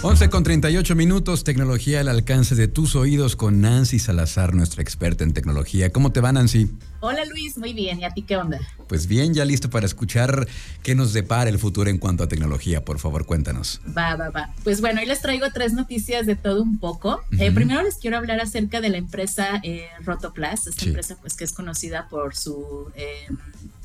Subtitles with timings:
[0.00, 5.24] 11 con 38 minutos, tecnología al alcance de tus oídos con Nancy Salazar, nuestra experta
[5.24, 5.90] en tecnología.
[5.90, 6.70] ¿Cómo te va, Nancy?
[7.00, 7.98] Hola Luis, muy bien.
[7.98, 8.60] ¿Y a ti qué onda?
[8.86, 10.46] Pues bien, ya listo para escuchar
[10.84, 12.84] qué nos depara el futuro en cuanto a tecnología.
[12.84, 13.80] Por favor, cuéntanos.
[13.86, 14.54] Va, va, va.
[14.62, 17.20] Pues bueno, hoy les traigo tres noticias de todo un poco.
[17.36, 21.42] Eh, primero les quiero hablar acerca de la empresa eh, Rotoplas, esta empresa pues que
[21.42, 23.26] es conocida por sus eh,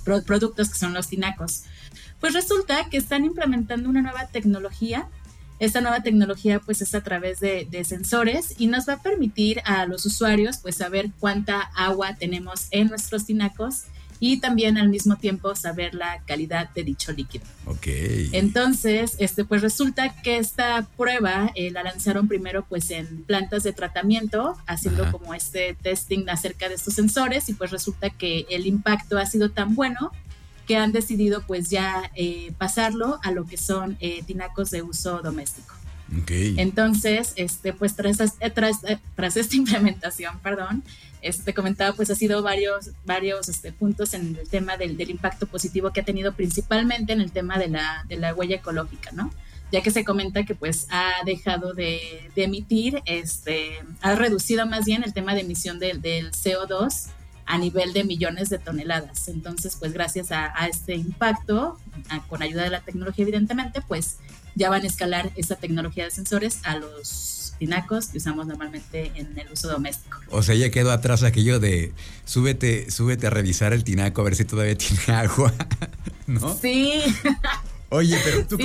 [0.04, 1.64] productos que son los tinacos.
[2.20, 5.10] Pues resulta que están implementando una nueva tecnología
[5.60, 9.86] esta nueva tecnología pues es a través de, sensores y nos va a permitir a
[9.86, 13.84] los usuarios pues saber cuánta agua tenemos en nuestros tinacos
[14.20, 17.44] y también al mismo tiempo saber la calidad de dicho líquido.
[17.66, 17.88] Ok.
[18.32, 23.74] Entonces, este, pues resulta que esta prueba eh, la lanzaron primero pues en plantas de
[23.74, 29.18] tratamiento, haciendo como este testing acerca de estos sensores y pues resulta que el impacto
[29.18, 30.14] ha sido tan bueno
[30.68, 35.22] que han decidido pues ya eh, pasarlo a lo que son eh, tinacos de uso
[35.22, 35.74] doméstico.
[36.22, 36.56] Okay.
[36.58, 38.82] Entonces, este, pues tras, eh, tras,
[39.16, 40.84] tras, esta implementación, perdón,
[41.22, 45.48] este comentaba, pues ha sido varios, varios este, puntos en el tema del, del, impacto
[45.48, 49.32] positivo que ha tenido principalmente en el tema de la, de la huella ecológica, ¿no?
[49.72, 54.86] Ya que se comenta que pues ha dejado de, de emitir, este, ha reducido más
[54.86, 57.10] bien el tema de emisión del, del CO2
[57.46, 59.28] a nivel de millones de toneladas.
[59.28, 61.80] Entonces, pues gracias a, este impacto,
[62.28, 64.18] con ayuda de la tecnología evidentemente, pues
[64.56, 69.38] ya van a escalar esa tecnología de sensores a los tinacos que usamos normalmente en
[69.38, 70.20] el uso doméstico.
[70.30, 71.94] O sea, ya quedó atrás aquello de
[72.26, 75.54] súbete, súbete a revisar el tinaco a ver si todavía tiene agua,
[76.28, 76.56] ¿no?
[76.56, 77.02] Sí.
[77.94, 78.58] Oye, pero tú,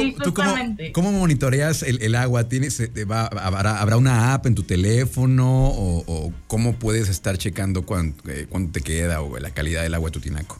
[0.93, 2.49] cómo, monitoreas el, agua?
[2.49, 8.47] ¿Tienes, va, habrá, una app en tu teléfono o, cómo puedes estar checando cuánto, eh,
[8.49, 10.59] cuánto, te queda o la calidad del agua de tu tinaco?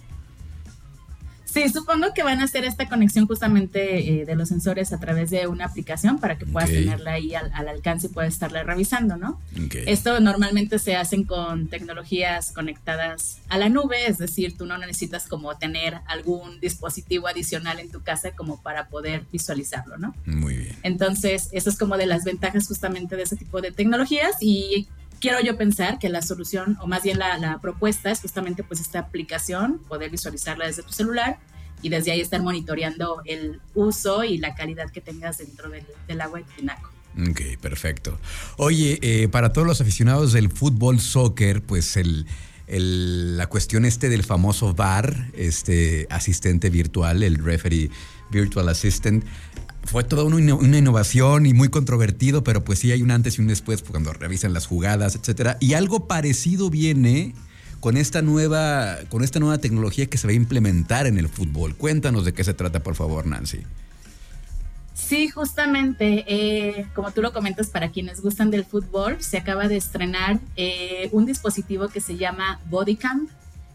[1.59, 5.31] Sí, supongo que van a hacer esta conexión justamente eh, de los sensores a través
[5.31, 9.41] de una aplicación para que puedas tenerla ahí al, alcance y puedas estarla revisando, ¿no?
[9.87, 15.27] Esto normalmente se hacen con tecnologías conectadas a la nube, es decir, tú no necesitas
[15.27, 20.15] como tener algún dispositivo adicional en tu casa como para poder visualizarlo, ¿no?
[20.27, 20.77] Muy bien.
[20.85, 24.89] Entonces, eso es como de las ventajas justamente de ese tipo de tecnologías y
[25.21, 29.01] quiero yo pensar que la solución, o más bien la, propuesta, es justamente pues esta
[29.01, 31.39] aplicación, poder visualizarla desde tu celular
[31.83, 36.41] y desde ahí estar monitoreando el uso y la calidad que tengas dentro del, agua
[36.41, 36.91] de tinaco.
[37.31, 38.19] Ok, perfecto.
[38.57, 42.27] Oye, eh, para todos los aficionados del fútbol, soccer, pues el,
[42.69, 47.91] la cuestión este del famoso VAR, este asistente virtual, el referee
[48.31, 49.25] virtual assistant,
[49.85, 53.49] fue toda una, innovación y muy controvertido, pero pues sí hay un antes y un
[53.49, 55.57] después cuando revisan las jugadas, etcétera.
[55.61, 57.35] Y algo parecido viene
[57.81, 61.77] con esta nueva, con esta nueva tecnología que se va a implementar en el fútbol.
[61.77, 63.63] Cuéntanos de qué se trata, por favor, Nancy.
[64.95, 69.77] Sí, justamente, eh, como tú lo comentas, para quienes gustan del fútbol, se acaba de
[69.77, 73.29] estrenar eh, un dispositivo que se llama Bodycam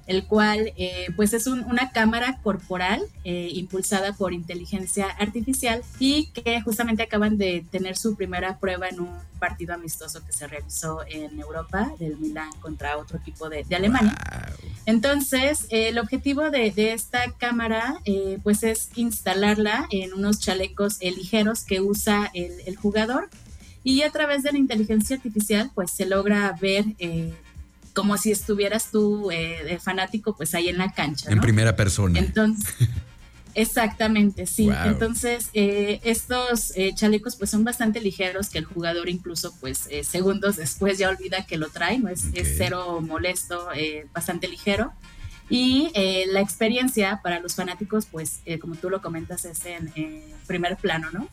[0.05, 6.61] el cual eh, pues es una cámara corporal eh, impulsada por inteligencia artificial y que
[6.61, 9.09] justamente acaban de tener su primera prueba en un
[9.39, 14.15] partido amistoso que se realizó en Europa del Milán contra otro equipo de, Alemania.
[14.85, 21.81] Entonces, el objetivo de, esta cámara eh, pues es instalarla en unos chalecos ligeros que
[21.81, 23.29] usa el, el, jugador
[23.83, 26.85] y a través de la inteligencia artificial pues se logra ver
[27.93, 31.31] como si estuvieras tú eh, fanático pues ahí en la cancha.
[31.31, 32.19] En primera persona.
[32.19, 32.73] Entonces,
[33.55, 34.69] exactamente, sí.
[34.85, 40.57] Entonces, eh, estos eh, chalecos pues son bastante ligeros que el jugador incluso pues segundos
[40.57, 42.09] después ya olvida que lo trae, ¿no?
[42.09, 43.67] Es, es cero molesto,
[44.13, 44.91] bastante ligero.
[45.49, 45.91] Y
[46.31, 49.93] la experiencia para los fanáticos pues como tú lo comentas es en
[50.47, 51.27] primer plano, ¿no?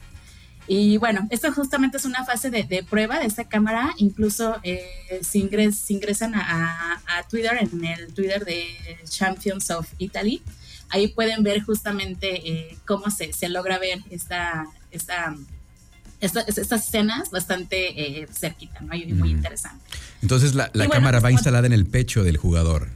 [0.72, 3.92] Y bueno, esto justamente es una fase de, prueba de esta cámara.
[3.96, 4.86] Incluso eh,
[5.20, 8.68] si, ingresan a, Twitter, en el Twitter de
[9.02, 10.40] Champions of Italy,
[10.88, 15.34] ahí pueden ver justamente eh, cómo se, se, logra ver esta, esta,
[16.20, 18.94] estas escenas bastante eh, cerquita, ¿no?
[18.94, 19.84] Y muy interesante.
[20.22, 22.90] Entonces la, cámara va instalada en el pecho del jugador.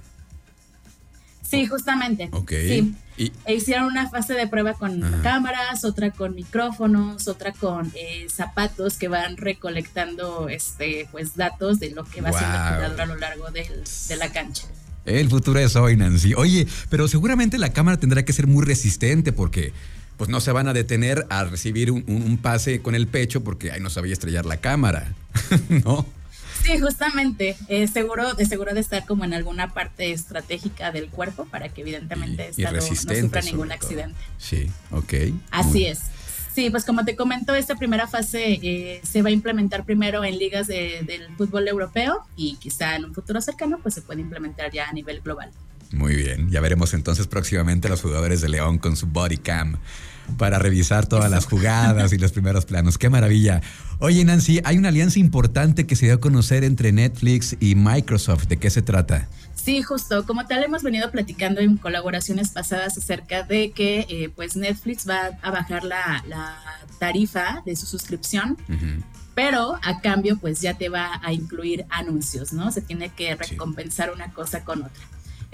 [1.55, 2.29] Sí, justamente.
[2.33, 2.51] Ok.
[2.51, 2.95] Sí.
[3.17, 8.99] E hicieron una fase de prueba con cámaras, otra con micrófonos, otra con eh, zapatos
[8.99, 13.17] que van recolectando este pues datos de lo que va haciendo el jugador a lo
[13.17, 14.67] largo de la cancha.
[15.05, 16.35] El futuro es hoy, Nancy.
[16.35, 19.73] Oye, pero seguramente la cámara tendrá que ser muy resistente porque
[20.17, 23.71] pues no se van a detener a recibir un, un pase con el pecho porque
[23.71, 25.13] ahí no sabía estrellar la cámara,
[25.85, 26.07] ¿no?
[26.65, 31.45] Sí, justamente, eh, seguro, de seguro de estar como en alguna parte estratégica del cuerpo
[31.45, 34.19] para que evidentemente no, sufra ningún accidente.
[34.39, 35.13] Sí, ok.
[35.51, 36.01] Así es.
[36.55, 40.39] Sí, pues como te comento, esta primera fase eh, se va a implementar primero en
[40.39, 44.89] ligas del fútbol europeo y quizá en un futuro cercano pues se puede implementar ya
[44.89, 45.51] a nivel global.
[45.91, 49.79] Muy bien, ya veremos entonces próximamente a los jugadores de León con su body cam
[50.37, 52.99] para revisar todas las jugadas y los primeros planos.
[52.99, 53.61] ¡Qué maravilla!
[53.99, 58.47] Oye, Nancy, hay una alianza importante que se dio a conocer entre Netflix y Microsoft.
[58.47, 59.29] ¿De qué se trata?
[59.55, 60.27] Sí, justo.
[60.27, 65.39] Como tal, hemos venido platicando en colaboraciones pasadas acerca de que eh, pues Netflix va
[65.41, 66.23] a bajar la,
[66.99, 68.57] tarifa de su suscripción.
[69.35, 72.71] Pero a cambio, pues ya te va a incluir anuncios, ¿no?
[72.71, 75.03] Se tiene que recompensar una cosa con otra.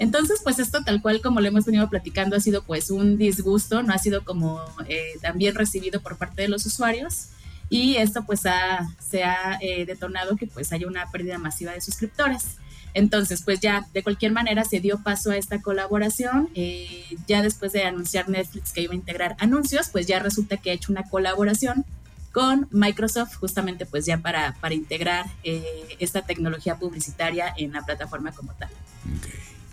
[0.01, 3.83] Entonces, pues esto tal cual como lo hemos venido platicando ha sido pues un disgusto,
[3.83, 7.27] no ha sido como eh, también recibido por parte de los usuarios
[7.69, 12.55] y esto pues se ha eh, detonado que pues haya una pérdida masiva de suscriptores.
[12.95, 16.49] Entonces, pues ya de cualquier manera se dio paso a esta colaboración.
[16.55, 20.71] Eh, ya después de anunciar Netflix que iba a integrar anuncios, pues ya resulta que
[20.71, 21.85] ha hecho una colaboración
[22.31, 28.53] con Microsoft justamente pues ya para, para integrar esta tecnología publicitaria en la plataforma como
[28.53, 28.69] tal.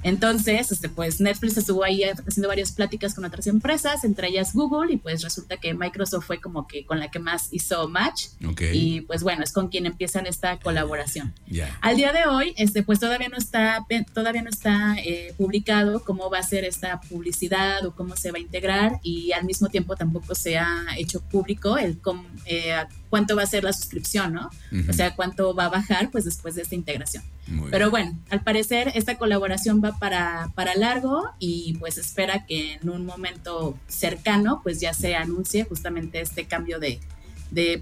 [0.03, 4.93] Entonces, este, pues Netflix estuvo ahí haciendo varias pláticas con otras empresas, entre ellas Google,
[4.93, 8.27] y pues resulta que Microsoft fue como que con la que más hizo match.
[8.73, 11.35] Y pues bueno, es con quien empiezan esta colaboración.
[11.81, 13.85] Al día de hoy, este, pues todavía no está,
[14.15, 18.39] todavía no está eh, publicado cómo va a ser esta publicidad o cómo se va
[18.39, 21.99] a integrar, y al mismo tiempo tampoco se ha hecho público el
[22.47, 22.75] eh,
[23.11, 24.51] cuánto va a ser la suscripción, ¿no?
[24.89, 27.23] O sea, cuánto va a bajar pues después de esta integración.
[27.71, 32.91] Pero bueno, al parecer esta colaboración va para, para largo y pues espera que en
[32.91, 37.01] un momento cercano pues ya se anuncie justamente este cambio de,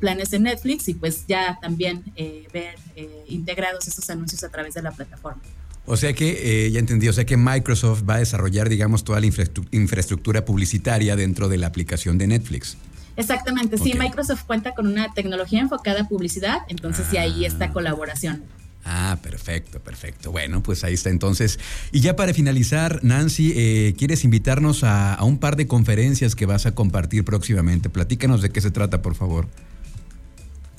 [0.00, 4.74] planes en Netflix y pues ya también eh, ver eh, integrados esos anuncios a través
[4.74, 5.42] de la plataforma.
[5.86, 9.20] O sea que, eh, ya entendí, o sea que Microsoft va a desarrollar, digamos, toda
[9.20, 12.76] la infraestructura publicitaria dentro de la aplicación de Netflix.
[13.16, 18.42] Exactamente, sí, Microsoft cuenta con una tecnología enfocada a publicidad, entonces y ahí está colaboración.
[18.88, 20.30] Ah, perfecto, perfecto.
[20.30, 21.58] Bueno, pues ahí está entonces.
[21.90, 26.66] Y ya para finalizar, Nancy, eh, ¿quieres invitarnos a, un par de conferencias que vas
[26.66, 27.90] a compartir próximamente?
[27.90, 29.48] Platícanos de qué se trata, por favor.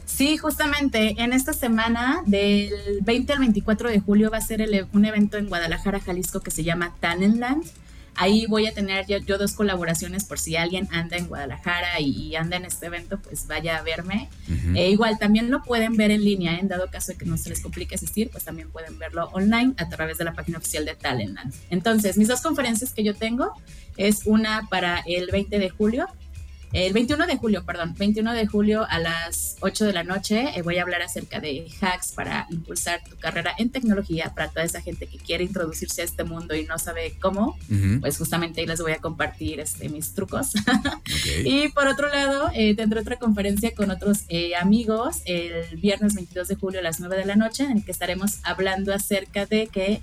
[0.06, 2.72] Sí, justamente en esta semana del
[3.02, 6.50] 20 al 24 de julio va a ser el, un evento en Guadalajara, Jalisco, que
[6.50, 7.66] se llama Talentland.
[8.18, 12.58] Ahí voy a tener yo, dos colaboraciones por si alguien anda en Guadalajara y, anda
[12.58, 14.30] en este evento, pues vaya a verme.
[14.76, 16.60] e igual también lo pueden ver en línea, ¿eh?
[16.60, 19.74] en dado caso de que no se les complique asistir, pues también pueden verlo online
[19.78, 21.54] a través de la página oficial de Talentland.
[21.70, 23.54] Entonces, mis dos conferencias que yo tengo
[23.98, 26.08] es una para el 20 de julio
[26.74, 30.62] el 21 de julio, perdón, 21 de julio a las 8 de la noche eh,
[30.62, 34.82] voy a hablar acerca de hacks para impulsar tu carrera en tecnología para toda esa
[34.82, 37.58] gente que quiere introducirse a este mundo y no sabe cómo.
[38.02, 40.54] Pues justamente ahí les voy a compartir este, mis trucos.
[41.46, 46.50] y por otro lado, eh, tendré otra conferencia con otros eh, amigos el viernes 22
[46.50, 49.68] de julio a las 9 de la noche en el que estaremos hablando acerca de
[49.68, 50.02] que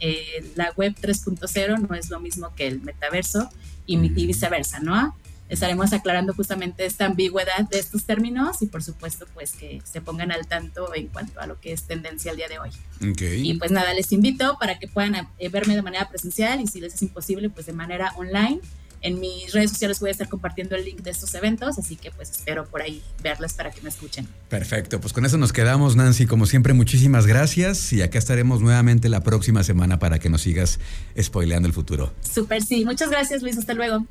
[0.56, 3.50] la web 3.0 no es lo mismo que el metaverso
[3.86, 5.14] y, y viceversa, ¿no?
[5.48, 10.32] Estaremos aclarando justamente esta ambigüedad de estos términos y por supuesto pues que se pongan
[10.32, 12.70] al tanto en cuanto a lo que es tendencia al día de hoy.
[13.20, 16.80] Y pues nada, les invito para que puedan eh, verme de manera presencial y si
[16.80, 18.60] les es imposible pues de manera online.
[19.04, 22.10] En mis redes sociales voy a estar compartiendo el link de estos eventos, así que
[22.10, 24.26] pues espero por ahí verles para que me escuchen.
[24.48, 26.24] Perfecto, pues con eso nos quedamos, Nancy.
[26.24, 30.80] Como siempre, muchísimas gracias y acá estaremos nuevamente la próxima semana para que nos sigas
[31.20, 32.14] spoileando el futuro.
[32.22, 32.86] Súper, sí.
[32.86, 33.58] Muchas gracias, Luis.
[33.58, 34.06] Hasta luego.